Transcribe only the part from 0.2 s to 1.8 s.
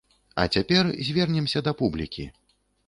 А цяпер звернемся да